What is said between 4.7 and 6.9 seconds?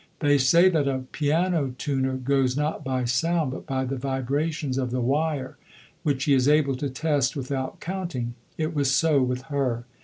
of the wire, which he is able to